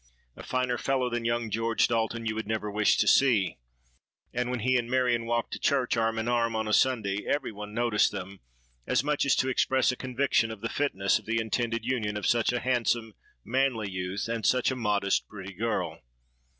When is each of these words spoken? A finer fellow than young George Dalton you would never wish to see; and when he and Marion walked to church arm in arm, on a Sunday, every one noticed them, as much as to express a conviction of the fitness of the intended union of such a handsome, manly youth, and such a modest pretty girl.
A 0.35 0.41
finer 0.41 0.79
fellow 0.79 1.11
than 1.11 1.25
young 1.25 1.51
George 1.51 1.87
Dalton 1.87 2.25
you 2.25 2.33
would 2.33 2.47
never 2.47 2.71
wish 2.71 2.97
to 2.97 3.05
see; 3.07 3.59
and 4.33 4.49
when 4.49 4.61
he 4.61 4.75
and 4.75 4.89
Marion 4.89 5.27
walked 5.27 5.53
to 5.53 5.59
church 5.59 5.95
arm 5.95 6.17
in 6.17 6.27
arm, 6.27 6.55
on 6.55 6.67
a 6.67 6.73
Sunday, 6.73 7.23
every 7.27 7.51
one 7.51 7.71
noticed 7.75 8.11
them, 8.11 8.39
as 8.87 9.03
much 9.03 9.27
as 9.27 9.35
to 9.35 9.47
express 9.47 9.91
a 9.91 9.95
conviction 9.95 10.49
of 10.49 10.61
the 10.61 10.69
fitness 10.69 11.19
of 11.19 11.27
the 11.27 11.39
intended 11.39 11.85
union 11.85 12.17
of 12.17 12.25
such 12.25 12.51
a 12.51 12.61
handsome, 12.61 13.13
manly 13.45 13.91
youth, 13.91 14.27
and 14.27 14.43
such 14.43 14.71
a 14.71 14.75
modest 14.75 15.27
pretty 15.27 15.53
girl. 15.53 16.01